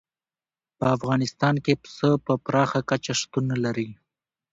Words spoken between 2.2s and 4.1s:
په پراخه کچه شتون لري.